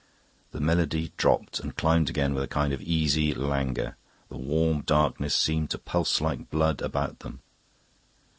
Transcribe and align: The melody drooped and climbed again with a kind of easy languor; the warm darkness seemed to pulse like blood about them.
The 0.49 0.59
melody 0.59 1.11
drooped 1.15 1.59
and 1.59 1.75
climbed 1.77 2.09
again 2.09 2.33
with 2.33 2.41
a 2.43 2.47
kind 2.47 2.73
of 2.73 2.81
easy 2.81 3.35
languor; 3.35 3.97
the 4.29 4.37
warm 4.39 4.81
darkness 4.81 5.35
seemed 5.35 5.69
to 5.69 5.77
pulse 5.77 6.19
like 6.19 6.49
blood 6.49 6.81
about 6.81 7.19
them. 7.19 7.41